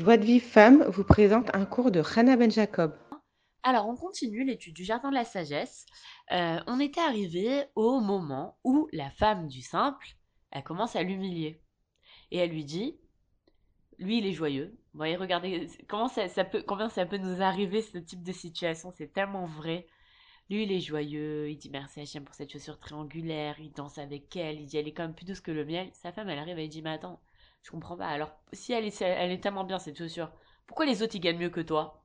Joie 0.00 0.16
de 0.16 0.24
Vive 0.24 0.42
Femme 0.42 0.82
vous 0.84 1.04
présente 1.04 1.54
un 1.54 1.66
cours 1.66 1.90
de 1.90 2.00
Hannah 2.00 2.38
Ben 2.38 2.50
Jacob. 2.50 2.96
Alors, 3.62 3.86
on 3.86 3.96
continue 3.96 4.46
l'étude 4.46 4.72
du 4.72 4.82
Jardin 4.82 5.10
de 5.10 5.14
la 5.14 5.26
Sagesse. 5.26 5.84
Euh, 6.32 6.58
on 6.66 6.80
était 6.80 7.02
arrivé 7.02 7.64
au 7.74 8.00
moment 8.00 8.56
où 8.64 8.88
la 8.94 9.10
femme 9.10 9.46
du 9.46 9.60
simple, 9.60 10.16
elle 10.52 10.62
commence 10.62 10.96
à 10.96 11.02
l'humilier. 11.02 11.60
Et 12.30 12.38
elle 12.38 12.48
lui 12.48 12.64
dit, 12.64 12.98
lui 13.98 14.20
il 14.20 14.26
est 14.26 14.32
joyeux. 14.32 14.74
Vous 14.94 14.96
voyez, 14.96 15.16
regardez 15.16 15.68
comment 15.86 16.08
ça, 16.08 16.44
peut, 16.44 16.64
combien 16.66 16.88
ça 16.88 17.04
peut 17.04 17.18
nous 17.18 17.42
arriver 17.42 17.82
ce 17.82 17.98
type 17.98 18.22
de 18.22 18.32
situation, 18.32 18.94
c'est 18.96 19.12
tellement 19.12 19.44
vrai. 19.44 19.86
Lui 20.48 20.62
il 20.62 20.72
est 20.72 20.80
joyeux, 20.80 21.50
il 21.50 21.58
dit 21.58 21.68
merci 21.68 22.00
Hachem 22.00 22.24
pour 22.24 22.34
cette 22.34 22.50
chaussure 22.50 22.78
triangulaire, 22.78 23.60
il 23.60 23.70
danse 23.70 23.98
avec 23.98 24.34
elle, 24.34 24.60
il 24.60 24.66
dit 24.66 24.78
elle 24.78 24.88
est 24.88 24.94
quand 24.94 25.02
même 25.02 25.14
plus 25.14 25.26
douce 25.26 25.42
que 25.42 25.50
le 25.50 25.66
miel. 25.66 25.90
Sa 25.92 26.10
femme 26.10 26.30
elle 26.30 26.38
arrive, 26.38 26.58
elle 26.58 26.70
dit 26.70 26.80
mais 26.80 26.88
attends, 26.88 27.20
je 27.62 27.70
comprends 27.70 27.96
pas. 27.96 28.08
Alors, 28.08 28.32
si 28.52 28.72
elle 28.72 28.84
est, 28.84 29.02
elle 29.02 29.32
est 29.32 29.42
tellement 29.42 29.64
bien 29.64 29.78
cette 29.78 29.98
chaussure, 29.98 30.30
pourquoi 30.66 30.86
les 30.86 31.02
autres 31.02 31.14
ils 31.14 31.20
gagnent 31.20 31.38
mieux 31.38 31.50
que 31.50 31.60
toi? 31.60 32.04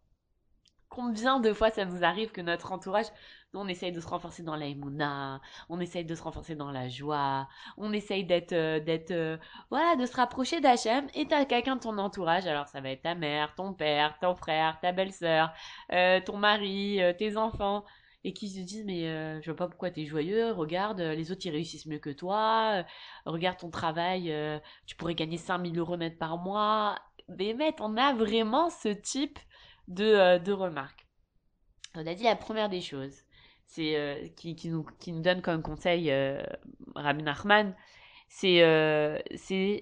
Combien 0.89 1.39
de 1.39 1.51
fois 1.51 1.71
ça 1.71 1.83
nous 1.85 2.03
arrive 2.05 2.31
que 2.31 2.41
notre 2.41 2.71
entourage, 2.71 3.07
on 3.53 3.67
essaye 3.67 3.91
de 3.91 3.99
se 3.99 4.07
renforcer 4.07 4.43
dans 4.43 4.55
l'aïmouna, 4.55 5.41
on 5.69 5.79
essaye 5.79 6.05
de 6.05 6.15
se 6.15 6.23
renforcer 6.23 6.55
dans 6.55 6.71
la 6.71 6.87
joie, 6.89 7.47
on 7.77 7.91
essaye 7.93 8.25
d'être, 8.25 8.53
euh, 8.53 8.79
d'être, 8.79 9.11
euh, 9.11 9.37
voilà, 9.69 9.95
de 9.95 10.05
se 10.05 10.15
rapprocher 10.15 10.61
d'Hachem, 10.61 11.07
et 11.13 11.27
t'as 11.27 11.45
quelqu'un 11.45 11.75
de 11.75 11.81
ton 11.81 11.97
entourage, 11.97 12.47
alors 12.47 12.67
ça 12.67 12.81
va 12.81 12.89
être 12.91 13.01
ta 13.01 13.15
mère, 13.15 13.55
ton 13.55 13.73
père, 13.73 14.17
ton 14.19 14.35
frère, 14.35 14.79
ta 14.81 14.91
belle-sœur, 14.91 15.51
euh, 15.91 16.21
ton 16.21 16.37
mari, 16.37 16.99
tes 17.17 17.37
enfants, 17.37 17.83
et 18.25 18.33
qui 18.33 18.49
se 18.49 18.59
disent 18.59 18.83
mais 18.85 19.07
euh, 19.07 19.39
je 19.41 19.51
vois 19.51 19.55
pas 19.55 19.67
pourquoi 19.67 19.91
tu 19.91 20.01
es 20.01 20.05
joyeux, 20.07 20.51
regarde, 20.51 20.99
euh, 20.99 21.13
les 21.13 21.31
autres 21.31 21.45
ils 21.45 21.51
réussissent 21.51 21.85
mieux 21.85 21.99
que 21.99 22.09
toi, 22.09 22.79
euh, 22.79 22.83
regarde 23.27 23.59
ton 23.59 23.69
travail, 23.69 24.33
tu 24.87 24.95
pourrais 24.95 25.13
gagner 25.13 25.37
5000 25.37 25.77
euros 25.77 25.95
net 25.95 26.17
par 26.17 26.39
mois. 26.39 26.97
Mais 27.37 27.53
mec, 27.53 27.75
on 27.79 27.97
a 27.97 28.13
vraiment 28.13 28.71
ce 28.71 28.89
type 28.89 29.37
de, 29.87 30.39
de 30.39 30.51
remarques. 30.51 31.05
On 31.95 32.05
a 32.05 32.15
dit 32.15 32.23
la 32.23 32.35
première 32.35 32.69
des 32.69 32.81
choses, 32.81 33.15
c'est 33.67 34.33
qui, 34.35 34.55
qui, 34.55 34.69
nous, 34.69 34.85
qui 34.99 35.11
nous 35.11 35.21
donne 35.21 35.43
comme 35.43 35.61
conseil 35.61 36.11
Rabbi 36.95 37.23
Nachman, 37.23 37.75
c'est 38.27 38.57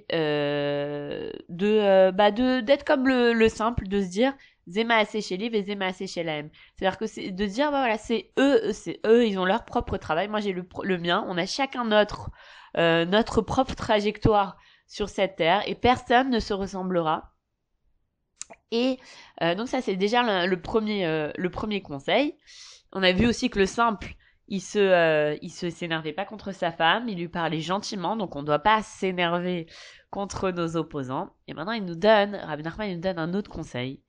de 0.10 2.12
bah 2.12 2.32
d'être 2.32 2.84
comme 2.84 3.08
le 3.08 3.50
simple, 3.50 3.88
de 3.88 4.02
se 4.02 4.10
dire 4.10 4.34
Zema 4.68 5.06
chez 5.06 5.38
Liv 5.38 5.54
et 5.56 5.64
Zema 5.64 5.92
chez 5.94 6.24
la 6.24 6.42
C'est-à-dire 6.76 6.98
que 6.98 7.08
c'est 7.08 7.32
de 7.32 7.46
dire, 7.46 7.72
bah 7.72 7.80
voilà, 7.80 7.98
c'est 7.98 8.32
eux, 8.40 8.72
c'est 8.72 9.00
eux, 9.06 9.28
ils 9.28 9.38
ont 9.38 9.46
leur 9.46 9.66
propre 9.66 9.98
travail. 9.98 10.28
Moi, 10.28 10.40
j'ai 10.40 10.54
le, 10.54 10.66
le 10.84 10.98
mien. 10.98 11.26
On 11.28 11.38
a 11.38 11.46
chacun 11.46 11.86
notre, 11.86 12.32
euh, 12.78 13.06
notre 13.06 13.42
propre 13.42 13.76
trajectoire 13.76 14.58
sur 14.88 15.10
cette 15.10 15.38
terre 15.38 15.64
et 15.68 15.76
personne 15.76 16.30
ne 16.30 16.40
se 16.40 16.54
ressemblera. 16.54 17.34
Et 18.72 19.00
euh, 19.42 19.56
donc 19.56 19.68
ça, 19.68 19.82
c'est 19.82 19.96
déjà 19.96 20.46
le, 20.46 20.62
premier, 20.62 21.06
euh, 21.06 21.32
le 21.38 21.50
premier 21.50 21.82
conseil. 21.82 22.38
On 22.92 23.04
a 23.04 23.12
vu 23.12 23.28
aussi 23.28 23.50
que 23.50 23.60
le 23.60 23.66
simple, 23.66 24.16
il 24.48 24.62
se, 24.62 24.80
euh, 24.80 25.38
il 25.42 25.52
se 25.52 25.70
s'énervait 25.70 26.14
pas 26.14 26.26
contre 26.26 26.52
sa 26.52 26.72
femme, 26.72 27.08
il 27.10 27.18
lui 27.18 27.28
parlait 27.28 27.62
gentiment, 27.62 28.16
donc 28.16 28.36
on 28.36 28.42
ne 28.42 28.46
doit 28.46 28.60
pas 28.60 28.82
s'énerver 28.84 29.68
contre 30.10 30.52
nos 30.52 30.76
opposants. 30.76 31.36
Et 31.48 31.54
maintenant, 31.54 31.72
il 31.72 31.86
nous 31.86 31.96
donne, 31.96 32.36
Rabbi 32.36 32.64
Nachman, 32.64 32.90
il 32.90 32.96
nous 32.96 33.02
donne 33.02 33.20
un 33.20 33.34
autre 33.34 33.50
conseil 33.50 34.02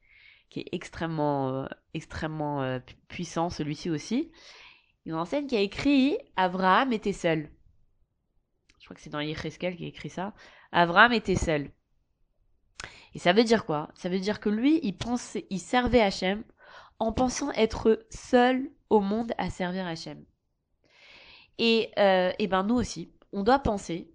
qui 0.55 0.60
est 0.60 0.69
extrêmement, 0.70 1.50
euh, 1.50 1.66
euh, 2.62 2.80
puissant, 3.08 3.50
celui-ci 3.50 3.91
aussi. 3.91 4.30
Nous 5.05 5.16
enseigne 5.16 5.48
qui 5.48 5.56
a 5.56 5.61
écrit 5.61 6.16
Abraham 6.36 6.92
était 6.92 7.12
seul. 7.12 7.50
Je 8.78 8.84
crois 8.84 8.94
que 8.94 9.02
c'est 9.02 9.11
dans 9.11 9.19
Yecheskel 9.19 9.77
qui 9.77 9.84
a 9.84 9.88
écrit 9.88 10.11
ça. 10.11 10.33
Abraham 10.70 11.12
était 11.12 11.34
seul. 11.34 11.72
Et 13.14 13.19
ça 13.19 13.33
veut 13.33 13.42
dire 13.42 13.66
quoi? 13.66 13.91
Ça 13.94 14.08
veut 14.08 14.20
dire 14.20 14.38
que 14.38 14.48
lui, 14.48 14.78
il 14.84 14.96
il 15.50 15.58
servait 15.58 16.00
Hachem 16.00 16.44
en 17.00 17.12
pensant 17.12 17.50
être 17.52 18.06
seul 18.11 18.70
au 18.91 19.00
monde 19.00 19.33
à 19.39 19.50
servir 19.50 19.89
Hachem. 19.89 20.24
Et, 21.58 21.90
euh, 21.98 22.30
et 22.39 22.46
ben 22.46 22.62
nous 22.62 22.77
aussi, 22.77 23.12
on 23.33 23.42
doit 23.42 23.58
penser 23.58 24.14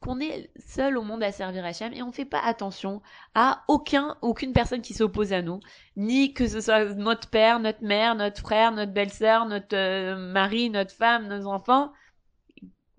qu'on 0.00 0.18
est 0.18 0.50
seul 0.56 0.96
au 0.96 1.02
monde 1.02 1.22
à 1.22 1.30
servir 1.30 1.64
Hachem 1.64 1.92
et 1.92 2.02
on 2.02 2.10
fait 2.10 2.24
pas 2.24 2.40
attention 2.40 3.02
à 3.34 3.64
aucun, 3.68 4.16
aucune 4.22 4.52
personne 4.52 4.80
qui 4.80 4.94
s'oppose 4.94 5.32
à 5.32 5.42
nous, 5.42 5.60
ni 5.96 6.32
que 6.32 6.48
ce 6.48 6.60
soit 6.60 6.94
notre 6.94 7.28
père, 7.28 7.60
notre 7.60 7.82
mère, 7.82 8.14
notre 8.14 8.40
frère, 8.40 8.72
notre 8.72 8.92
belle-sœur, 8.92 9.44
notre 9.44 9.76
euh, 9.76 10.16
mari, 10.16 10.70
notre 10.70 10.94
femme, 10.94 11.28
nos 11.28 11.46
enfants, 11.46 11.92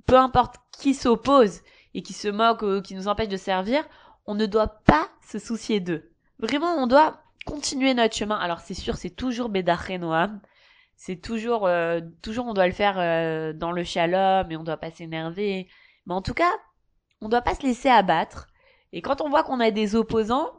peu 0.06 0.16
importe 0.16 0.58
qui 0.72 0.94
s'oppose 0.94 1.62
et 1.96 2.04
qui 2.04 2.14
se 2.14 2.28
moque 2.28 2.62
ou 2.62 2.82
qui 2.82 2.94
nous 2.94 3.08
empêche 3.08 3.30
de 3.30 3.38
servir, 3.38 3.84
on 4.28 4.36
ne 4.36 4.46
doit 4.46 4.82
pas 4.86 5.10
se 5.28 5.40
soucier 5.40 5.80
d'eux. 5.80 6.12
Vraiment, 6.38 6.76
on 6.76 6.86
doit 6.86 7.22
continuer 7.46 7.94
notre 7.96 8.16
chemin. 8.16 8.38
Alors 8.38 8.60
c'est 8.60 8.76
sûr, 8.76 8.96
c'est 8.96 9.10
toujours 9.10 9.50
Bédaché 9.50 9.98
Noam. 9.98 10.40
C'est 10.96 11.16
toujours, 11.16 11.66
euh, 11.66 12.00
toujours 12.22 12.46
on 12.46 12.54
doit 12.54 12.68
le 12.68 12.74
faire 12.74 13.00
euh, 13.00 13.54
dans 13.54 13.72
le 13.72 13.84
shalom 13.84 14.52
et 14.52 14.58
on 14.58 14.64
doit 14.64 14.78
pas 14.78 14.92
s'énerver. 14.92 15.68
Mais 16.06 16.14
en 16.14 16.22
tout 16.22 16.36
cas, 16.36 16.52
on 17.22 17.30
doit 17.30 17.42
pas 17.42 17.56
se 17.56 17.64
laisser 17.64 17.90
abattre. 17.90 18.48
Et 18.94 19.02
quand 19.02 19.22
on 19.22 19.30
voit 19.30 19.44
qu'on 19.44 19.60
a 19.60 19.72
des 19.72 19.96
opposants, 19.96 20.52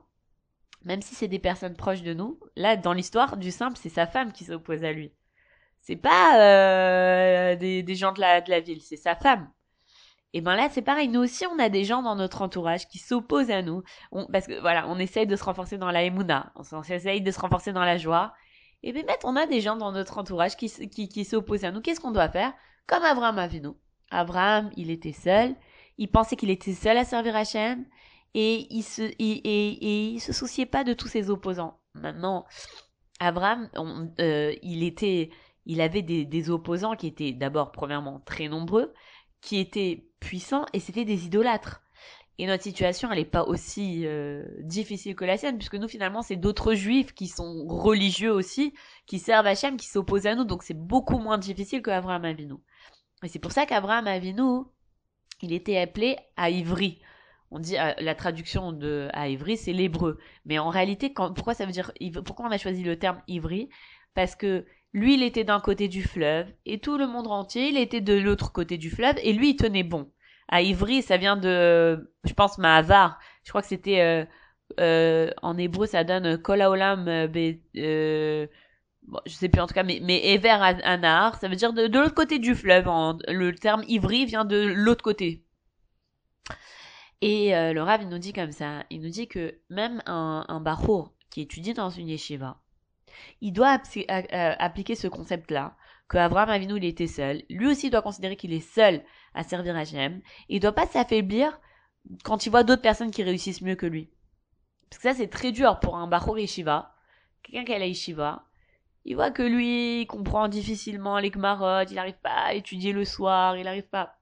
même 0.85 1.03
si 1.03 1.15
c'est 1.15 1.29
des 1.29 1.39
personnes 1.39 1.77
proches 1.77 2.03
de 2.03 2.15
nous, 2.15 2.39
là, 2.57 2.77
dans 2.77 2.93
l'histoire 2.93 3.37
du 3.37 3.51
simple, 3.51 3.79
c'est 3.81 3.89
sa 3.89 4.07
femme 4.07 4.33
qui 4.33 4.45
s'oppose 4.45 4.85
à 4.85 4.93
lui. 4.93 5.13
C'est 5.81 5.97
pas 5.97 6.39
euh, 6.41 7.57
des, 7.57 7.95
gens 7.95 8.13
de 8.13 8.21
la, 8.21 8.41
de 8.41 8.51
la 8.51 8.61
ville, 8.61 8.81
c'est 8.81 8.97
sa 8.97 9.17
femme. 9.17 9.51
Et 10.33 10.41
ben 10.41 10.57
là, 10.57 10.69
c'est 10.71 10.83
pareil. 10.83 11.09
Nous 11.09 11.21
aussi, 11.21 11.45
on 11.47 11.59
a 11.59 11.69
des 11.69 11.85
gens 11.85 12.03
dans 12.03 12.17
notre 12.17 12.41
entourage 12.41 12.89
qui 12.89 12.99
s'opposent 12.99 13.51
à 13.51 13.61
nous. 13.63 13.83
parce 14.33 14.47
que 14.47 14.59
voilà, 14.61 14.89
on 14.89 14.99
essaye 14.99 15.27
de 15.27 15.37
se 15.37 15.45
renforcer 15.45 15.77
dans 15.77 15.91
la 15.91 16.05
émouna, 16.05 16.53
on 16.55 16.83
essaye 16.83 17.21
de 17.21 17.31
se 17.31 17.41
renforcer 17.41 17.73
dans 17.73 17.85
la 17.85 17.99
joie. 17.99 18.33
Et 18.83 18.93
bien, 18.93 19.05
on 19.25 19.37
a 19.37 19.47
des 19.47 19.61
gens 19.61 19.77
dans 19.77 19.93
notre 19.93 20.19
entourage 20.19 20.57
qui, 20.57 20.71
qui, 20.89 21.09
qui 21.09 21.25
s'opposent 21.25 21.65
à 21.65 21.71
nous. 21.71 21.81
Qu'est-ce 21.81 22.01
qu'on 22.01 22.13
doit 22.13 22.29
faire? 22.29 22.53
Comme 22.87 23.05
Abraham 23.05 23.49
nous. 23.63 23.77
Abraham, 24.11 24.71
il 24.77 24.91
était 24.91 25.13
seul 25.13 25.55
il 25.99 26.11
pensait 26.11 26.37
qu'il 26.37 26.51
était 26.51 26.73
seul 26.73 26.97
à 26.97 27.05
servir 27.05 27.37
Hachem 27.37 27.85
et 28.35 28.67
il 28.71 28.83
se, 28.83 29.03
et, 29.03 30.15
il 30.15 30.21
se 30.21 30.33
souciait 30.33 30.67
pas 30.67 30.85
de 30.85 30.95
tous 30.95 31.09
ses 31.09 31.31
opposants. 31.31 31.79
Maintenant, 31.95 32.47
Abraham, 33.21 33.69
euh, 34.21 34.55
il 34.63 34.83
était, 34.83 35.31
il 35.67 35.81
avait 35.81 36.03
des, 36.03 36.51
opposants 36.51 36.97
qui 36.97 37.07
étaient 37.07 37.33
d'abord, 37.33 37.73
premièrement, 37.73 38.21
très 38.21 38.49
nombreux, 38.49 38.93
qui 39.41 39.59
étaient 39.59 40.07
puissants 40.21 40.67
et 40.73 40.81
c'était 40.81 41.05
des 41.05 41.27
idolâtres. 41.27 41.83
Et 42.39 42.47
notre 42.47 42.63
situation, 42.63 43.11
elle 43.13 43.19
n'est 43.19 43.25
pas 43.27 43.45
aussi 43.45 44.07
euh, 44.07 44.45
difficile 44.61 45.15
que 45.15 45.25
la 45.25 45.37
sienne, 45.37 45.59
puisque 45.59 45.75
nous, 45.75 45.87
finalement, 45.87 46.23
c'est 46.23 46.37
d'autres 46.37 46.73
juifs 46.75 47.13
qui 47.13 47.29
sont 47.29 47.67
religieux 47.67 48.33
aussi, 48.33 48.73
qui 49.07 49.19
servent 49.19 49.47
Hachem, 49.47 49.77
qui 49.77 49.87
s'opposent 49.87 50.27
à 50.27 50.35
nous, 50.35 50.45
donc 50.45 50.63
c'est 50.63 50.75
beaucoup 50.75 51.19
moins 51.19 51.37
difficile 51.37 51.83
qu'Abraham 51.83 52.25
Avinu. 52.25 52.55
Et 53.23 53.29
c'est 53.29 53.39
pour 53.39 53.53
ça 53.53 53.67
qu'Abraham 53.67 54.07
Avinu, 54.07 54.65
il 55.43 55.53
était 55.53 55.79
appelé 55.79 56.17
à 56.37 56.51
Ivry. 56.51 57.01
On 57.51 57.59
dit 57.59 57.77
euh, 57.79 57.93
la 57.99 58.15
traduction 58.15 58.73
de 58.73 59.09
à 59.13 59.29
Ivry, 59.29 59.57
c'est 59.57 59.73
l'hébreu. 59.73 60.19
Mais 60.47 60.59
en 60.59 60.71
réalité, 60.71 61.11
pourquoi 61.11 61.55
ça 61.55 61.67
veut 61.67 61.73
dire 61.73 61.93
pourquoi 62.25 62.47
on 62.47 62.51
a 62.51 62.59
choisi 62.59 62.83
le 62.83 62.99
terme 62.99 63.21
Ivry? 63.29 63.69
Parce 64.15 64.35
que 64.35 64.65
lui, 64.95 65.15
il 65.15 65.23
était 65.23 65.45
d'un 65.45 65.61
côté 65.61 65.89
du 65.89 66.03
fleuve 66.03 66.47
et 66.67 66.79
tout 66.79 66.99
le 66.99 67.07
monde 67.07 67.27
entier, 67.27 67.69
il 67.69 67.77
était 67.79 68.01
de 68.01 68.15
l'autre 68.15 68.53
côté 68.53 68.79
du 68.79 68.91
fleuve 68.91 69.17
et 69.23 69.33
lui, 69.33 69.51
il 69.51 69.57
tenait 69.57 69.83
bon. 69.83 70.11
À 70.49 70.63
Ivry, 70.63 71.03
ça 71.03 71.17
vient 71.17 71.37
de, 71.37 72.11
je 72.25 72.33
pense, 72.35 72.59
Mahavar. 72.59 73.19
Je 73.45 73.51
crois 73.51 73.63
que 73.63 73.69
c'était 73.69 74.01
euh, 74.01 74.25
euh, 74.81 75.31
en 75.43 75.57
hébreu, 75.59 75.87
ça 75.87 76.05
donne 76.05 76.39
Kolaolam 76.39 77.07
euh, 77.09 78.47
bon, 79.03 79.21
je 79.27 79.33
sais 79.33 79.49
plus 79.49 79.61
en 79.61 79.67
tout 79.67 79.75
cas, 79.75 79.83
mais, 79.83 80.01
mais 80.03 80.35
Ever 80.35 80.49
Anar, 80.51 81.39
ça 81.41 81.49
veut 81.49 81.57
dire 81.57 81.73
de, 81.73 81.87
l'autre 81.87 82.15
côté 82.15 82.39
du 82.39 82.55
fleuve. 82.55 82.87
le 83.29 83.53
terme 83.53 83.85
Ivry 83.89 84.27
vient 84.27 84.45
de 84.45 84.59
l'autre 84.59 85.03
côté. 85.03 85.45
Et 87.21 87.55
euh, 87.55 87.73
le 87.73 87.83
Rav, 87.83 88.03
il 88.03 88.09
nous 88.09 88.19
dit 88.19 88.33
comme 88.33 88.51
ça, 88.51 88.85
il 88.91 89.01
nous 89.01 89.11
dit 89.11 89.29
que 89.29 89.61
même 89.71 90.03
un, 90.07 90.45
un 90.49 90.65
qui 91.31 91.43
étudie 91.43 91.73
dans 91.73 91.91
une 91.91 92.09
yeshiva, 92.09 92.61
il 93.41 93.53
doit 93.53 93.79
appliquer 94.59 94.95
ce 94.95 95.07
concept-là, 95.07 95.77
que 96.09 96.19
Abraham 96.19 96.51
Avinu, 96.51 96.77
il 96.77 96.85
était 96.85 97.07
seul. 97.07 97.43
Lui 97.49 97.69
aussi 97.69 97.91
doit 97.91 98.03
considérer 98.03 98.37
qu'il 98.37 98.53
est 98.53 98.61
seul 98.61 99.03
à 99.35 99.45
servir 99.45 99.77
Hachem. 99.77 100.21
Il 100.49 100.61
doit 100.61 100.73
pas 100.73 100.87
s'affaiblir 100.87 101.59
quand 102.25 102.45
il 102.45 102.51
voit 102.51 102.65
d'autres 102.65 102.83
personnes 102.83 103.11
qui 103.11 103.23
réussissent 103.23 103.63
mieux 103.63 103.77
que 103.77 103.87
lui. 103.87 104.11
Parce 104.91 105.03
que 105.03 105.09
ça, 105.09 105.15
c'est 105.15 105.29
très 105.29 105.53
dur 105.53 105.81
pour 105.81 105.97
un 105.97 106.07
bachour 106.07 106.39
yeshiva, 106.39 106.95
quelqu'un 107.43 107.65
qui 107.65 107.73
a 107.73 107.79
la 107.79 107.87
yeshiva, 107.87 108.45
il 109.05 109.17
voit 109.17 109.31
que 109.31 109.43
lui, 109.43 110.03
il 110.03 110.07
comprend 110.07 110.49
difficilement 110.49 111.19
les 111.19 111.31
gmarottes, 111.31 111.91
il 111.91 111.97
n'arrive 111.97 112.21
pas 112.23 112.45
à 112.47 112.55
étudier 112.55 112.93
le 112.93 113.05
soir, 113.05 113.57
il 113.57 113.65
n'arrive 113.65 113.89
pas. 113.89 114.19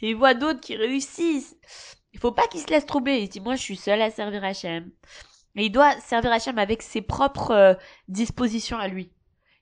Et 0.00 0.10
il 0.10 0.16
voit 0.16 0.34
d'autres 0.34 0.60
qui 0.60 0.76
réussissent. 0.76 1.56
Il 2.12 2.18
faut 2.18 2.32
pas 2.32 2.46
qu'il 2.48 2.60
se 2.60 2.68
laisse 2.68 2.86
troubler. 2.86 3.18
Il 3.18 3.28
dit, 3.28 3.40
moi, 3.40 3.56
je 3.56 3.62
suis 3.62 3.76
seul 3.76 4.00
à 4.00 4.10
servir 4.10 4.42
Hachem. 4.42 4.90
Et 5.56 5.66
il 5.66 5.70
doit 5.70 5.98
servir 6.00 6.32
Hachem 6.32 6.58
avec 6.58 6.82
ses 6.82 7.02
propres 7.02 7.50
euh, 7.50 7.74
dispositions 8.08 8.78
à 8.78 8.88
lui. 8.88 9.12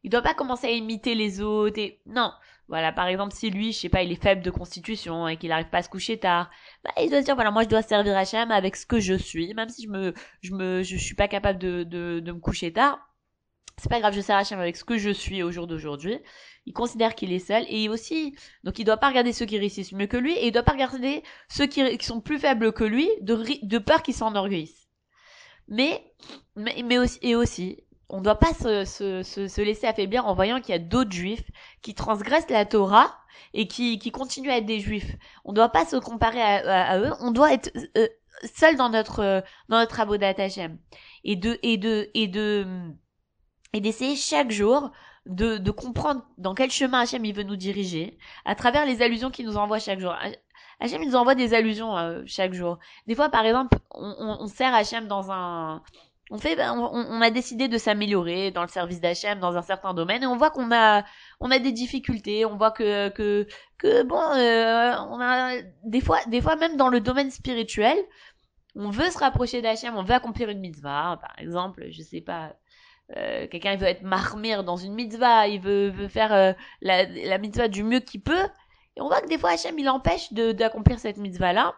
Il 0.05 0.11
doit 0.11 0.23
pas 0.23 0.35
commencer 0.35 0.69
à 0.69 0.70
imiter 0.70 1.14
les 1.14 1.40
autres 1.40 1.79
et, 1.79 2.00
non. 2.06 2.32
Voilà, 2.69 2.93
par 2.93 3.08
exemple, 3.08 3.35
si 3.35 3.50
lui, 3.50 3.73
je 3.73 3.79
sais 3.79 3.88
pas, 3.88 4.02
il 4.02 4.12
est 4.12 4.23
faible 4.23 4.43
de 4.43 4.50
constitution 4.50 5.26
et 5.26 5.38
qu'il 5.38 5.49
n'arrive 5.49 5.70
pas 5.70 5.79
à 5.79 5.82
se 5.82 5.88
coucher 5.88 6.19
tard, 6.19 6.50
bah, 6.85 6.90
il 7.00 7.08
doit 7.08 7.20
se 7.20 7.25
dire, 7.25 7.35
voilà, 7.35 7.50
moi, 7.50 7.64
je 7.64 7.69
dois 7.69 7.82
servir 7.82 8.17
Hachem 8.17 8.50
avec 8.50 8.76
ce 8.76 8.87
que 8.87 9.00
je 9.00 9.14
suis, 9.14 9.55
même 9.55 9.70
si 9.70 9.85
je 9.85 9.88
me, 9.88 10.14
je 10.43 10.52
me, 10.55 10.82
je 10.82 10.96
suis 10.96 11.14
pas 11.14 11.29
capable 11.29 11.58
de, 11.58 11.82
de, 11.82 12.20
de 12.20 12.32
me 12.32 12.38
coucher 12.38 12.73
tard. 12.73 13.07
C'est 13.78 13.88
pas 13.88 14.00
grave, 14.00 14.14
je 14.14 14.20
sers 14.20 14.36
Hachem 14.36 14.58
avec 14.60 14.76
ce 14.76 14.84
que 14.84 14.98
je 14.98 15.10
suis 15.10 15.42
au 15.42 15.50
jour 15.50 15.66
d'aujourd'hui. 15.66 16.19
Il 16.66 16.72
considère 16.72 17.14
qu'il 17.14 17.32
est 17.32 17.38
seul 17.38 17.64
et 17.69 17.88
aussi, 17.88 18.34
donc 18.64 18.78
il 18.78 18.84
doit 18.84 18.96
pas 18.96 19.08
regarder 19.08 19.32
ceux 19.32 19.46
qui 19.46 19.58
réussissent 19.58 19.92
mieux 19.92 20.06
que 20.06 20.16
lui 20.16 20.34
et 20.34 20.48
il 20.48 20.52
doit 20.52 20.62
pas 20.62 20.72
regarder 20.72 21.22
ceux 21.48 21.66
qui, 21.66 22.04
sont 22.04 22.20
plus 22.20 22.38
faibles 22.38 22.72
que 22.72 22.84
lui 22.84 23.08
de, 23.20 23.42
de 23.62 23.78
peur 23.78 24.02
qu'ils 24.02 24.14
s'enorgueillissent. 24.14 24.88
Mais, 25.69 26.12
mais, 26.56 26.82
mais 26.84 26.98
aussi, 26.98 27.19
et 27.22 27.36
aussi, 27.36 27.84
on 28.08 28.20
doit 28.20 28.38
pas 28.38 28.54
se, 28.54 28.84
se, 28.84 29.22
se, 29.22 29.60
laisser 29.60 29.86
affaiblir 29.86 30.26
en 30.26 30.34
voyant 30.34 30.60
qu'il 30.60 30.70
y 30.70 30.76
a 30.76 30.80
d'autres 30.80 31.12
juifs 31.12 31.44
qui 31.82 31.94
transgressent 31.94 32.50
la 32.50 32.64
Torah 32.64 33.14
et 33.54 33.69
qui, 33.69 33.98
qui 33.98 34.10
continuent 34.10 34.50
à 34.50 34.58
être 34.58 34.66
des 34.66 34.80
juifs. 34.80 35.16
On 35.44 35.52
doit 35.52 35.69
pas 35.69 35.84
se 35.84 35.96
comparer 35.96 36.40
à, 36.40 36.98
eux, 36.98 37.12
on 37.20 37.30
doit 37.30 37.52
être 37.52 37.70
euh, 37.96 38.08
seul 38.54 38.76
dans 38.76 38.88
notre 38.88 39.42
dans 39.69 39.78
notre 39.78 40.00
abodat 40.00 40.34
Hashem 40.38 40.78
et 41.25 41.36
de 41.36 41.58
et 41.62 41.76
de 41.76 42.10
et 42.14 42.28
de 42.28 42.66
et 43.73 43.81
d'essayer 43.81 44.17
chaque 44.17 44.50
jour 44.50 44.91
de, 45.26 45.59
de 45.59 45.70
comprendre 45.70 46.23
dans 46.38 46.55
quel 46.55 46.70
chemin 46.70 47.00
Hachem 47.00 47.25
il 47.25 47.35
veut 47.35 47.43
nous 47.43 47.56
diriger 47.56 48.19
à 48.44 48.55
travers 48.55 48.87
les 48.87 49.03
allusions 49.03 49.31
qu'il 49.31 49.47
nous 49.47 49.56
envoie 49.56 49.79
chaque 49.79 50.00
jour. 50.00 50.15
Hachem 50.81 51.03
il 51.03 51.09
nous 51.09 51.17
envoie 51.17 51.35
des 51.35 51.55
allusions 51.55 51.97
euh, 51.97 52.23
chaque 52.26 52.55
jour. 52.55 52.79
Des 53.06 53.15
fois 53.15 53.29
par 53.29 53.44
exemple 53.44 53.79
on, 53.91 54.15
on, 54.19 54.37
on 54.41 54.47
sert 54.47 54.75
Hachem 54.75 55.06
dans 55.06 55.31
un 55.31 55.82
on 56.31 56.38
fait, 56.38 56.56
ben, 56.56 56.75
on, 56.79 57.20
a 57.23 57.31
décidé 57.31 57.69
de 57.69 57.79
s'améliorer 57.79 58.50
dans 58.50 58.62
le 58.62 58.69
service 58.69 59.00
d'H&M 59.00 59.41
dans 59.41 59.56
un 59.56 59.62
certain 59.62 59.94
domaine 59.94 60.23
et 60.23 60.26
on 60.26 60.37
voit 60.37 60.50
qu'on 60.50 60.71
a, 60.73 61.05
on 61.41 61.50
a 61.50 61.59
des 61.59 61.73
difficultés, 61.73 62.44
on 62.44 62.56
voit 62.56 62.71
que, 62.71 63.09
que, 63.09 63.47
que 63.79 64.03
bon, 64.03 64.21
euh, 64.21 64.94
on 65.09 65.21
a 65.21 65.62
des 65.85 66.00
fois, 66.03 66.19
des 66.26 66.43
fois 66.43 66.56
même 66.56 66.76
dans 66.76 66.88
le 66.88 67.00
domaine 67.00 67.31
spirituel, 67.31 67.97
on 68.75 68.91
veut 68.91 69.11
se 69.11 69.19
rapprocher 69.19 69.62
d'H&M, 69.62 69.94
on 69.97 70.03
veut 70.03 70.14
accomplir 70.14 70.50
une 70.50 70.61
mitzvah, 70.61 71.19
par 71.21 71.35
exemple, 71.38 71.87
je 71.91 72.03
sais 72.03 72.21
pas, 72.21 72.53
euh, 73.16 73.46
quelqu'un 73.49 73.72
il 73.72 73.78
veut 73.78 73.87
être 73.87 74.02
marmire 74.02 74.64
dans 74.64 74.76
une 74.76 74.94
mitzvah, 74.94 75.49
il 75.49 75.60
veut, 75.60 75.88
veut 75.88 76.08
faire 76.08 76.32
euh, 76.32 76.52
la, 76.82 77.05
la 77.05 77.38
mitzvah 77.38 77.69
du 77.69 77.82
mieux 77.82 78.00
qu'il 78.00 78.20
peut, 78.20 78.49
et 78.96 79.00
on 79.00 79.08
voit 79.08 79.20
que 79.20 79.28
des 79.28 79.38
fois 79.38 79.55
H&M 79.55 79.78
il 79.78 79.88
empêche 79.88 80.32
de 80.32 80.52
d'accomplir 80.52 80.99
cette 80.99 81.19
mitzvah 81.19 81.52
là 81.52 81.75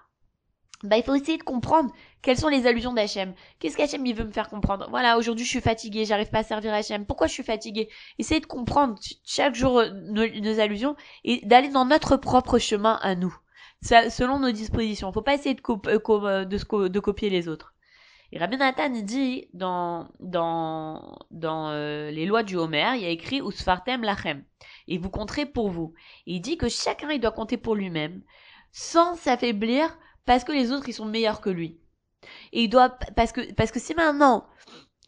bah, 0.82 0.97
il 0.97 1.03
faut 1.03 1.15
essayer 1.15 1.37
de 1.37 1.43
comprendre 1.43 1.93
quelles 2.23 2.38
sont 2.38 2.49
les 2.49 2.67
allusions 2.67 2.94
d'Hachem. 2.94 3.35
Qu'est-ce 3.59 3.77
qu'Hachem 3.77 4.05
il 4.06 4.15
veut 4.15 4.25
me 4.25 4.32
faire 4.32 4.49
comprendre? 4.49 4.87
Voilà, 4.88 5.19
aujourd'hui 5.19 5.44
je 5.44 5.50
suis 5.50 5.61
fatiguée, 5.61 6.06
j'arrive 6.06 6.31
pas 6.31 6.38
à 6.38 6.43
servir 6.43 6.73
Hachem. 6.73 7.05
Pourquoi 7.05 7.27
je 7.27 7.33
suis 7.33 7.43
fatiguée? 7.43 7.91
Essayez 8.19 8.41
de 8.41 8.47
comprendre 8.47 8.99
chaque 9.25 9.55
jour 9.55 9.79
euh, 9.79 9.91
nos, 9.91 10.61
allusions 10.61 10.97
et 11.25 11.44
d'aller 11.44 11.69
dans 11.69 11.85
notre 11.85 12.17
propre 12.17 12.59
chemin 12.59 12.99
à 13.03 13.15
nous, 13.15 13.37
selon 13.83 14.38
nos 14.38 14.53
dispositions. 14.53 15.12
Faut 15.12 15.23
pas 15.23 15.35
essayer 15.35 15.55
de, 15.55 15.61
euh, 15.69 16.44
de, 16.47 16.88
de 16.88 17.00
copier 17.00 17.29
les 17.29 17.49
autres. 17.49 17.75
Et 18.32 18.38
Rabbi 18.38 18.56
Nathan 18.56 18.91
dit 18.91 19.49
dans 19.55 20.09
dans 20.21 21.19
dans 21.31 21.73
les 21.73 22.27
lois 22.27 22.43
du 22.43 22.56
Homer, 22.56 22.93
il 22.94 23.03
y 23.03 23.06
a 23.06 23.11
écrit 23.11 23.41
Usfartem 23.41 24.03
lachem 24.03 24.44
et 24.87 24.99
vous 24.99 25.11
compterez 25.11 25.47
pour 25.47 25.71
vous. 25.71 25.94
Et 26.27 26.35
il 26.35 26.41
dit 26.41 26.56
que 26.56 26.69
chacun 26.69 27.11
il 27.11 27.21
doit 27.21 27.32
compter 27.32 27.56
pour 27.56 27.75
lui-même 27.75 28.23
sans 28.73 29.17
s'affaiblir 29.17 29.99
parce 30.27 30.44
que 30.44 30.53
les 30.53 30.71
autres 30.71 30.88
ils 30.88 30.94
sont 30.94 31.06
meilleurs 31.06 31.41
que 31.41 31.50
lui. 31.50 31.81
Et 32.53 32.65
il 32.65 32.69
doit 32.69 32.91
parce 33.17 33.32
que 33.32 33.53
parce 33.55 33.73
que 33.73 33.81
si 33.81 33.94
maintenant 33.94 34.47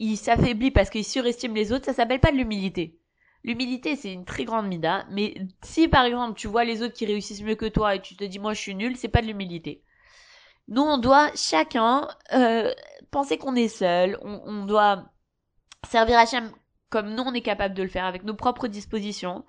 il 0.00 0.16
s'affaiblit 0.16 0.72
parce 0.72 0.90
qu'il 0.90 1.04
surestime 1.04 1.54
les 1.54 1.72
autres, 1.72 1.84
ça 1.84 1.92
s'appelle 1.92 2.20
pas 2.20 2.32
de 2.32 2.36
l'humilité. 2.36 2.98
L'humilité, 3.44 3.96
c'est 3.96 4.12
une 4.12 4.24
très 4.24 4.44
grande 4.44 4.68
mida, 4.68 5.04
mais 5.10 5.34
si 5.62 5.88
par 5.88 6.04
exemple 6.04 6.38
tu 6.38 6.46
vois 6.46 6.64
les 6.64 6.82
autres 6.82 6.94
qui 6.94 7.06
réussissent 7.06 7.42
mieux 7.42 7.56
que 7.56 7.66
toi 7.66 7.94
et 7.94 8.02
tu 8.02 8.16
te 8.16 8.24
dis 8.24 8.38
moi 8.38 8.54
je 8.54 8.60
suis 8.60 8.74
nul, 8.74 8.96
c'est 8.96 9.08
pas 9.08 9.20
de 9.22 9.26
l'humilité. 9.26 9.82
Nous, 10.68 10.82
on 10.82 10.98
doit 10.98 11.30
chacun 11.34 12.08
euh, 12.32 12.72
penser 13.10 13.38
qu'on 13.38 13.54
est 13.54 13.68
seul, 13.68 14.18
on, 14.22 14.40
on 14.44 14.64
doit 14.64 15.04
servir 15.88 16.18
Hachem 16.18 16.50
comme 16.92 17.14
nous 17.14 17.22
on 17.22 17.34
est 17.34 17.40
capable 17.40 17.74
de 17.74 17.82
le 17.82 17.88
faire 17.88 18.04
avec 18.04 18.22
nos 18.22 18.34
propres 18.34 18.68
dispositions. 18.68 19.44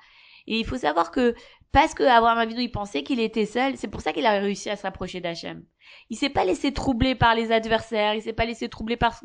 Et 0.47 0.59
il 0.59 0.65
faut 0.65 0.77
savoir 0.77 1.11
que 1.11 1.35
parce 1.71 1.93
que 1.93 2.03
Abraham 2.03 2.37
Avinu 2.37 2.61
il 2.61 2.71
pensait 2.71 3.03
qu'il 3.03 3.19
était 3.19 3.45
seul, 3.45 3.77
c'est 3.77 3.87
pour 3.87 4.01
ça 4.01 4.13
qu'il 4.13 4.25
a 4.25 4.39
réussi 4.39 4.69
à 4.69 4.75
se 4.75 4.83
rapprocher 4.83 5.19
d'Hachem. 5.21 5.63
Il 6.09 6.17
s'est 6.17 6.29
pas 6.29 6.45
laissé 6.45 6.71
troubler 6.73 7.15
par 7.15 7.35
les 7.35 7.51
adversaires, 7.51 8.15
il 8.15 8.21
s'est 8.21 8.33
pas 8.33 8.45
laissé 8.45 8.69
troubler 8.69 8.97
par, 8.97 9.21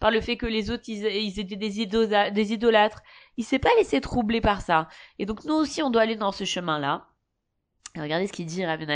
par 0.00 0.10
le 0.10 0.20
fait 0.20 0.36
que 0.36 0.46
les 0.46 0.70
autres 0.70 0.84
ils, 0.88 1.38
étaient 1.38 1.56
des, 1.56 1.86
des 2.30 2.52
idolâtres. 2.52 3.02
Il 3.36 3.44
s'est 3.44 3.58
pas 3.58 3.74
laissé 3.78 4.00
troubler 4.00 4.40
par 4.40 4.60
ça. 4.60 4.88
Et 5.18 5.26
donc 5.26 5.44
nous 5.44 5.54
aussi 5.54 5.82
on 5.82 5.90
doit 5.90 6.02
aller 6.02 6.16
dans 6.16 6.32
ce 6.32 6.44
chemin-là. 6.44 7.06
Regardez 7.96 8.26
ce 8.26 8.32
qu'il 8.32 8.46
dit 8.46 8.64
Rabbi. 8.64 8.86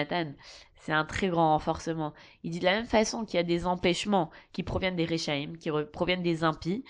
C'est 0.80 0.92
un 0.92 1.04
très 1.04 1.28
grand 1.28 1.52
renforcement. 1.52 2.14
Il 2.42 2.50
dit 2.52 2.60
de 2.60 2.64
la 2.64 2.72
même 2.72 2.86
façon 2.86 3.24
qu'il 3.24 3.36
y 3.36 3.40
a 3.40 3.44
des 3.44 3.66
empêchements 3.66 4.30
qui 4.52 4.62
proviennent 4.62 4.96
des 4.96 5.04
Rechaim, 5.04 5.54
qui 5.58 5.70
proviennent 5.92 6.22
des 6.22 6.44
impies, 6.44 6.84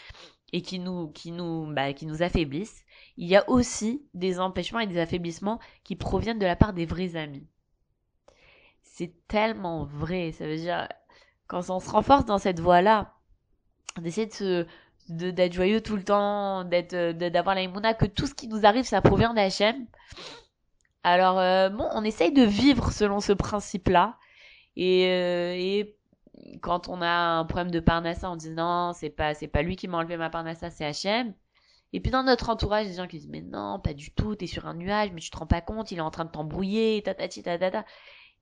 et 0.53 0.62
qui 0.62 0.79
nous, 0.79 1.08
qui 1.08 1.32
nous, 1.32 1.73
bah, 1.73 1.93
qui 1.93 2.06
nous 2.06 2.23
affaiblissent 2.23 2.87
il 3.17 3.29
y 3.29 3.37
a 3.37 3.49
aussi 3.49 4.06
des 4.14 4.41
empêchements 4.41 4.81
et 4.81 4.87
des 4.87 4.99
affaiblissements 4.99 5.58
qui 5.85 5.97
proviennent 5.97 6.38
de 6.38 6.47
la 6.47 6.56
part 6.56 6.73
des 6.73 6.87
vrais 6.87 7.17
amis. 7.17 7.47
C'est 8.82 9.14
tellement 9.29 9.85
vrai, 9.85 10.32
ça 10.32 10.47
veut 10.47 10.56
dire, 10.56 10.88
quand 11.47 11.70
on 11.70 11.81
se 11.81 11.91
renforce 11.91 12.25
dans 12.25 12.38
cette 12.38 12.61
voie-là, 12.61 13.14
d'essayer 13.99 14.26
de 14.26 14.67
d'être 15.08 15.53
joyeux 15.53 15.81
tout 15.81 15.94
le 15.94 16.03
temps, 16.03 16.64
d'être, 16.64 17.12
d'avoir 17.12 17.55
la 17.55 17.94
que 17.94 18.06
tout 18.06 18.26
ce 18.26 18.35
qui 18.35 18.49
nous 18.49 18.67
arrive, 18.67 18.85
ça 18.85 19.00
provient 19.00 19.35
d'Hachem. 19.35 19.87
Alors, 21.06 21.38
euh, 21.38 21.69
bon, 21.69 21.88
on 21.93 22.03
essaye 22.03 22.32
de 22.32 22.43
vivre 22.43 22.91
selon 22.91 23.20
ce 23.20 23.32
principe-là. 23.32 24.19
Et, 24.75 25.06
euh, 25.08 25.55
et 25.55 25.97
quand 26.61 26.88
on 26.88 27.00
a 27.00 27.08
un 27.08 27.44
problème 27.44 27.70
de 27.70 27.79
parnassa, 27.79 28.29
on 28.29 28.35
dit 28.35 28.50
non, 28.50 28.93
c'est 28.93 29.11
pas, 29.11 29.32
c'est 29.32 29.47
pas 29.47 29.62
lui 29.62 29.76
qui 29.76 29.87
m'a 29.87 29.99
enlevé 29.99 30.17
ma 30.17 30.31
parnassa, 30.31 30.69
c'est 30.69 30.85
Hachem. 30.85 31.32
Et 31.93 32.00
puis 32.00 32.11
dans 32.11 32.25
notre 32.25 32.50
entourage, 32.50 32.88
des 32.88 32.94
gens 32.94 33.06
qui 33.06 33.19
disent 33.19 33.29
mais 33.29 33.41
non, 33.41 33.79
pas 33.79 33.94
du 33.94 34.11
tout, 34.14 34.35
t'es 34.35 34.49
sur 34.49 34.67
un 34.67 34.75
nuage, 34.75 35.12
mais 35.12 35.20
tu 35.20 35.31
te 35.31 35.37
rends 35.37 35.47
pas 35.47 35.61
compte, 35.61 35.93
il 35.93 35.99
est 35.99 36.00
en 36.00 36.11
train 36.11 36.25
de 36.25 36.31
t'embrouiller, 36.32 37.00
tatati 37.05 37.44
tatata. 37.44 37.85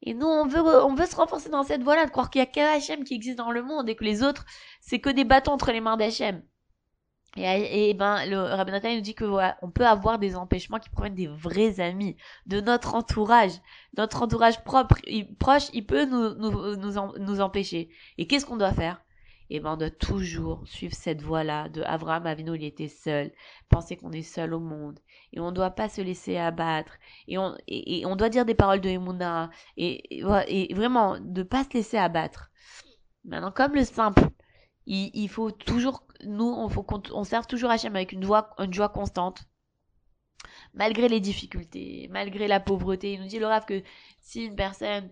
Et 0.02 0.14
nous, 0.14 0.26
on 0.26 0.46
veut, 0.46 0.62
on 0.62 0.94
veut 0.94 1.06
se 1.06 1.16
renforcer 1.16 1.50
dans 1.50 1.64
cette 1.64 1.82
voie-là, 1.82 2.06
de 2.06 2.10
croire 2.10 2.30
qu'il 2.30 2.38
y 2.38 2.42
a 2.42 2.46
qu'Hachem 2.46 3.04
qui 3.04 3.14
existe 3.14 3.36
dans 3.36 3.50
le 3.50 3.62
monde 3.62 3.90
et 3.90 3.94
que 3.94 4.04
les 4.04 4.22
autres, 4.22 4.46
c'est 4.80 5.00
que 5.00 5.10
des 5.10 5.24
bâtons 5.24 5.52
entre 5.52 5.70
les 5.70 5.82
mains 5.82 5.98
d'Hachem. 5.98 6.42
Et, 7.36 7.90
et, 7.90 7.94
ben, 7.94 8.26
le 8.26 8.38
Rabbi 8.38 8.70
Nathan 8.70 8.94
nous 8.94 9.00
dit 9.00 9.14
que 9.14 9.24
voilà, 9.24 9.56
on 9.60 9.70
peut 9.70 9.86
avoir 9.86 10.18
des 10.18 10.36
empêchements 10.36 10.78
qui 10.78 10.88
proviennent 10.88 11.16
des 11.16 11.26
vrais 11.26 11.80
amis, 11.80 12.16
de 12.46 12.60
notre 12.60 12.94
entourage, 12.94 13.60
notre 13.96 14.22
entourage 14.22 14.62
propre, 14.62 14.96
proche, 15.38 15.68
il 15.72 15.84
peut 15.84 16.04
nous, 16.04 16.34
nous, 16.34 16.76
nous, 16.76 17.18
nous 17.18 17.40
empêcher. 17.40 17.88
Et 18.18 18.26
qu'est-ce 18.26 18.46
qu'on 18.46 18.56
doit 18.56 18.72
faire? 18.72 19.00
Et 19.50 19.60
ben 19.60 19.74
on 19.74 19.76
doit 19.76 19.90
toujours 19.90 20.66
suivre 20.66 20.94
cette 20.94 21.20
voie-là 21.20 21.68
de 21.68 21.82
Abraham 21.82 22.26
Avinu, 22.26 22.56
il 22.56 22.64
était 22.64 22.88
seul, 22.88 23.30
penser 23.68 23.96
qu'on 23.96 24.12
est 24.12 24.22
seul 24.22 24.54
au 24.54 24.60
monde, 24.60 24.98
et 25.32 25.40
on 25.40 25.52
doit 25.52 25.70
pas 25.70 25.88
se 25.88 26.00
laisser 26.00 26.38
abattre, 26.38 26.94
et 27.28 27.36
on, 27.36 27.54
et, 27.68 28.06
on 28.06 28.16
doit 28.16 28.30
dire 28.30 28.46
des 28.46 28.54
paroles 28.54 28.80
de 28.80 28.88
Emouna, 28.88 29.50
et, 29.76 30.18
et, 30.18 30.74
vraiment 30.74 31.18
de 31.20 31.42
pas 31.42 31.64
se 31.64 31.74
laisser 31.74 31.98
abattre. 31.98 32.50
Maintenant, 33.24 33.52
comme 33.52 33.74
le 33.74 33.84
simple, 33.84 34.22
il, 34.86 35.10
il 35.14 35.28
faut 35.28 35.50
toujours, 35.50 36.04
nous, 36.24 36.44
on 36.44 36.68
faut 36.68 36.86
on 37.12 37.24
serve 37.24 37.46
toujours 37.46 37.70
Hachem 37.70 37.94
avec 37.96 38.12
une 38.12 38.22
joie, 38.22 38.50
une 38.58 38.72
joie 38.72 38.88
constante, 38.88 39.44
malgré 40.74 41.08
les 41.08 41.20
difficultés, 41.20 42.08
malgré 42.10 42.48
la 42.48 42.60
pauvreté. 42.60 43.14
Il 43.14 43.20
nous 43.20 43.28
dit 43.28 43.38
le 43.38 43.46
rave 43.46 43.64
que 43.64 43.82
si 44.20 44.44
une 44.44 44.56
personne 44.56 45.10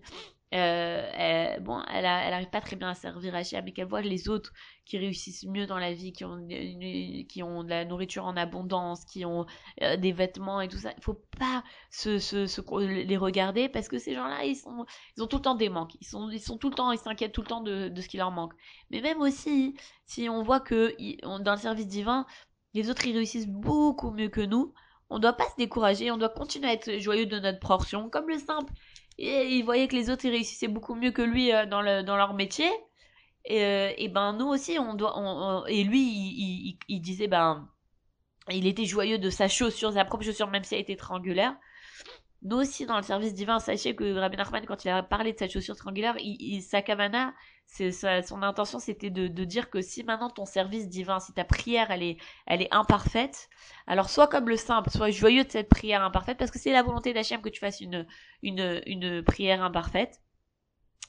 euh, 0.54 1.11
elle, 1.14 1.62
bon, 1.62 1.82
elle, 1.90 2.04
arrive 2.04 2.50
pas 2.50 2.61
très 2.61 2.76
bien 2.76 2.90
à 2.90 2.94
servir 2.94 3.35
Hachem, 3.35 3.64
mais 3.64 3.73
qu'elle 3.73 3.87
voit 3.87 4.02
les 4.02 4.28
autres 4.28 4.52
qui 4.85 4.99
réussissent 4.99 5.47
mieux 5.47 5.66
dans 5.66 5.78
la 5.78 5.94
vie, 5.94 6.12
qui 6.12 6.25
ont, 6.25 6.37
de 6.37 7.68
la 7.68 7.85
nourriture 7.87 8.26
en 8.26 8.37
abondance, 8.37 9.04
qui 9.06 9.25
ont 9.25 9.47
euh, 9.82 9.97
des 9.97 10.12
vêtements 10.12 10.61
et 10.61 10.68
tout 10.68 10.76
ça. 10.76 10.92
Il 10.97 11.02
faut 11.02 11.23
pas 11.38 11.64
les 12.04 13.16
regarder 13.16 13.71
parce 13.71 13.88
que 13.88 13.99
ces 13.99 14.14
gens-là, 14.14 14.44
ils 14.44 14.61
ont 14.66 15.26
tout 15.26 15.37
le 15.37 15.42
temps 15.42 15.54
des 15.54 15.71
manques. 15.71 15.97
Ils 16.00 16.06
sont, 16.06 16.59
tout 16.59 16.68
le 16.68 16.75
temps, 16.75 16.92
ils 16.92 16.99
s'inquiètent 16.99 17.32
tout 17.32 17.42
le 17.42 17.47
temps 17.47 17.62
de, 17.62 17.92
ce 17.99 18.09
qui 18.09 18.18
leur 18.18 18.30
manque. 18.30 18.52
Mais 18.90 19.00
même 19.00 19.21
aussi, 19.23 19.75
si 20.04 20.28
on 20.28 20.42
voit 20.42 20.61
que 20.61 20.94
dans 21.42 21.52
le 21.52 21.61
service 21.61 21.87
divin, 21.87 22.26
les 22.75 22.90
autres 22.90 23.06
ils 23.06 23.16
réussissent 23.16 23.49
beaucoup 23.49 24.11
mieux 24.11 24.28
que 24.28 24.40
nous, 24.42 24.75
on 25.09 25.18
doit 25.18 25.35
pas 25.35 25.44
se 25.44 25.56
décourager, 25.56 26.11
on 26.11 26.16
doit 26.16 26.30
continuer 26.30 26.68
à 26.68 26.73
être 26.73 26.99
joyeux 26.99 27.26
de 27.26 27.38
notre 27.38 27.61
portion, 27.61 28.09
comme 28.11 28.28
le 28.28 28.38
simple 28.38 28.73
et 29.19 29.57
il 29.57 29.64
voyait 29.64 29.88
que 29.88 29.97
les 29.97 30.11
autres 30.11 30.28
réussissaient 30.28 30.69
beaucoup 30.69 30.95
mieux 30.95 31.11
que 31.11 31.23
lui 31.23 31.52
euh, 31.52 31.66
dans, 31.66 31.83
le, 31.83 32.02
dans 32.02 32.16
leur 32.16 32.35
métier. 32.35 32.71
Et, 33.45 33.62
euh, 33.62 34.09
ben 34.09 34.35
nous 34.35 34.47
aussi 34.47 34.78
on 34.78 34.95
doit 34.95 35.64
et 35.69 35.83
lui 35.83 36.00
il, 36.00 36.78
il, 36.88 37.00
disait 37.00 37.26
ben 37.26 37.69
il 38.50 38.69
était 38.69 38.85
joyeux 38.85 39.19
de 39.19 39.31
sa 39.31 39.49
chaussure, 39.49 39.92
sa 39.92 40.04
propre 40.04 40.25
chaussure 40.25 40.49
même 40.49 40.62
si 40.64 40.75
elle 40.75 40.83
était 40.83 40.97
triangulaire. 40.97 41.57
Nous 42.44 42.56
aussi, 42.56 42.87
dans 42.87 42.96
le 42.96 43.02
service 43.04 43.34
divin, 43.34 43.61
sachez 43.61 43.94
que 43.94 44.14
Rabbi 44.18 44.37
Nachman, 44.37 44.66
quand 44.66 44.84
il 44.84 44.88
a 44.88 45.02
parlé 45.04 45.32
de 45.32 45.38
cette 45.38 45.52
chaussure 45.52 45.76
triangulaire, 45.76 46.16
il, 46.18 46.61
sa 46.61 46.82
kavana, 46.82 47.34
c'est 47.66 47.92
son 47.92 48.42
intention, 48.42 48.80
c'était 48.80 49.11
de, 49.11 49.44
dire 49.44 49.70
que 49.70 49.80
si 49.80 50.02
maintenant 50.02 50.28
ton 50.28 50.44
service 50.44 50.88
divin, 50.88 51.20
si 51.20 51.32
ta 51.32 51.44
prière, 51.44 51.92
elle 51.92 52.02
est, 52.02 52.16
elle 52.46 52.61
est 52.61 52.72
imparfaite, 52.75 53.49
alors 53.87 54.11
sois 54.11 54.26
comme 54.26 54.49
le 54.49 54.56
simple, 54.56 54.90
sois 54.90 55.11
joyeux 55.11 55.44
de 55.44 55.50
cette 55.50 55.68
prière 55.68 56.02
imparfaite, 56.02 56.37
parce 56.37 56.50
que 56.50 56.58
c'est 56.58 56.72
la 56.72 56.82
volonté 56.82 57.12
d'Hachem 57.12 57.40
que 57.40 57.49
tu 57.49 57.61
fasses 57.61 57.80
une, 57.80 58.06
une, 58.42 58.82
une 58.87 59.22
prière 59.22 59.62
imparfaite. 59.62 60.20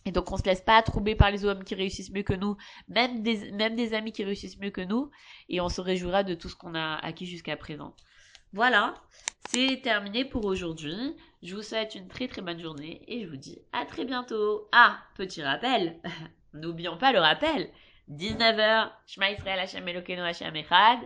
Et 0.06 0.12
donc 0.12 0.32
on 0.32 0.38
se 0.38 0.44
laisse 0.44 0.62
pas 0.62 0.82
troubler 0.84 1.16
par 1.16 1.32
les 1.32 1.46
hommes 1.46 1.63
qui 1.63 1.75
réussissent 1.75 2.12
mieux 2.12 2.24
que 2.24 2.34
nous, 2.34 2.58
même 2.90 3.24
des, 3.24 3.52
même 3.54 3.75
des 3.75 3.94
amis 3.94 4.12
qui 4.12 4.24
réussissent 4.24 4.60
mieux 4.60 4.72
que 4.72 4.82
nous, 4.82 5.10
et 5.50 5.62
on 5.62 5.70
se 5.70 5.82
réjouira 5.82 6.24
de 6.24 6.36
tout 6.36 6.50
ce 6.50 6.56
qu'on 6.56 6.75
a 6.75 6.96
acquis 6.98 7.25
jusqu'à 7.25 7.56
présent. 7.58 7.96
Voilà, 8.54 8.94
c'est 9.50 9.82
terminé 9.82 10.26
pour 10.26 10.46
aujourd'hui. 10.46 11.16
Je 11.42 11.56
vous 11.56 11.64
souhaite 11.64 11.96
une 11.96 12.08
très 12.08 12.28
très 12.28 12.44
bonne 12.44 12.62
journée 12.62 13.02
et 13.08 13.24
je 13.24 13.28
vous 13.28 13.36
dis 13.36 13.58
à 13.72 13.84
très 13.84 14.06
bientôt. 14.06 14.70
Ah, 14.72 15.00
petit 15.16 15.42
rappel, 15.42 16.00
n'oublions 16.54 16.96
pas 16.96 17.12
le 17.12 17.20
rappel. 17.20 17.72
19h, 18.12 18.92
Shema 19.08 19.32
Israël 19.32 19.60
Hashem 19.60 19.88
Hashem 19.88 20.56
Echad, 20.56 21.00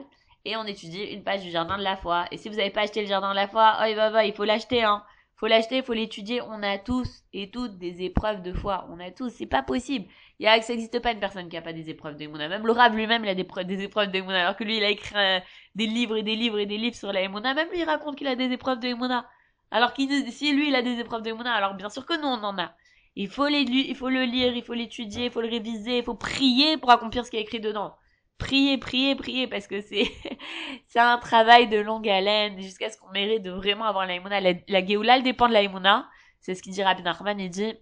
et 0.44 0.58
on 0.58 0.66
étudie 0.66 1.04
une 1.04 1.24
page 1.24 1.42
du 1.42 1.50
Jardin 1.50 1.78
de 1.78 1.84
la 1.84 1.96
Foi. 1.96 2.26
Et 2.32 2.38
si 2.38 2.50
vous 2.50 2.56
n'avez 2.56 2.70
pas 2.70 2.82
acheté 2.82 3.00
le 3.00 3.08
Jardin 3.08 3.30
de 3.30 3.36
la 3.36 3.48
Foi, 3.48 3.78
oh, 3.80 3.96
va, 3.96 4.10
va, 4.10 4.26
il 4.26 4.34
faut 4.34 4.44
l'acheter, 4.44 4.84
hein 4.84 5.06
faut 5.38 5.48
l'acheter, 5.48 5.82
faut 5.84 5.94
l'étudier. 5.94 6.42
On 6.42 6.64
a 6.64 6.78
tous 6.80 7.24
et 7.32 7.50
toutes 7.52 7.78
des 7.78 8.02
épreuves 8.04 8.42
de 8.42 8.54
foi. 8.54 8.88
On 8.92 9.00
a 9.00 9.12
tous. 9.12 9.30
C'est 9.30 9.46
pas 9.46 9.64
possible. 9.64 10.08
Il 10.40 10.46
y 10.46 10.48
a, 10.48 10.62
ça 10.62 10.74
n'existe 10.74 11.00
pas 11.00 11.12
une 11.12 11.20
personne 11.20 11.48
qui 11.48 11.58
a 11.58 11.62
pas 11.62 11.74
des 11.74 11.90
épreuves 11.90 12.16
d'émouna. 12.16 12.50
Même 12.50 12.66
le 12.66 12.96
lui-même, 12.96 13.24
il 13.24 13.30
a 13.30 13.36
des, 13.36 13.48
des 13.66 13.84
épreuves 13.84 14.12
d'émouna. 14.12 14.42
Alors 14.42 14.56
que 14.58 14.64
lui, 14.64 14.78
il 14.78 14.84
a 14.84 14.90
écrit 14.90 15.16
euh, 15.16 15.40
des 15.76 15.86
livres 15.86 16.18
et 16.18 16.24
des 16.24 16.36
livres 16.36 16.60
et 16.60 16.66
des 16.66 16.78
livres 16.78 16.96
sur 16.96 17.14
la 17.14 17.22
émouna. 17.22 17.54
Même 17.54 17.70
lui, 17.70 17.80
il 17.80 17.86
raconte 17.86 18.18
qu'il 18.18 18.28
a 18.28 18.36
des 18.36 18.52
épreuves 18.52 18.80
d'émouna. 18.80 19.30
Alors 19.70 19.94
qu'il, 19.94 20.32
si 20.32 20.54
lui, 20.54 20.70
il 20.70 20.76
a 20.76 20.82
des 20.82 21.00
épreuves 21.00 21.22
d'émouna, 21.22 21.54
alors 21.54 21.76
bien 21.76 21.90
sûr 21.90 22.06
que 22.06 22.20
nous, 22.20 22.28
on 22.28 22.44
en 22.44 22.58
a. 22.58 22.74
Il 23.16 23.30
faut 23.30 23.48
les, 23.48 23.62
il 23.62 23.96
faut 23.96 24.10
le 24.10 24.24
lire, 24.24 24.56
il 24.56 24.64
faut 24.64 24.74
l'étudier, 24.74 25.26
il 25.26 25.32
faut 25.32 25.42
le 25.42 25.50
réviser, 25.50 25.98
il 26.00 26.04
faut 26.04 26.16
prier 26.16 26.78
pour 26.78 26.92
accomplir 26.92 27.26
ce 27.26 27.32
qui 27.32 27.38
est 27.38 27.42
écrit 27.42 27.60
dedans 27.60 27.96
priez, 28.38 28.78
priez, 28.78 29.16
priez, 29.16 29.48
parce 29.48 29.68
que 29.68 29.82
c'est 29.82 30.10
c'est 30.88 31.00
un 31.00 31.18
travail 31.18 31.68
de 31.68 31.78
longue 31.78 32.08
haleine 32.08 32.60
jusqu'à 32.62 32.90
ce 32.90 32.98
qu'on 32.98 33.12
mérite 33.12 33.44
de 33.44 33.52
vraiment 33.52 33.86
avoir 33.86 34.06
la 34.06 34.18
La, 34.18 34.54
la 34.68 34.80
elle 34.80 35.24
dépend 35.24 35.48
de 35.48 35.54
la 35.54 36.10
C'est 36.40 36.56
ce 36.56 36.62
qu'il 36.62 36.74
dit 36.74 36.84
Rabbi 36.84 37.04
Nachman, 37.04 37.40
il 37.40 37.50
dit 37.50 37.74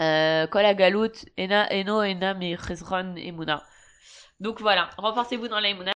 euh, 0.00 0.46
Kol 0.46 0.74
galut 0.76 1.12
ena 1.36 1.72
eno 1.72 2.02
ena 2.02 2.34
me 2.34 2.56
chesron 2.56 3.16
emuna. 3.16 3.62
Donc 4.40 4.60
voilà, 4.60 4.90
renforcez-vous 4.98 5.48
dans 5.48 5.58
la 5.58 5.74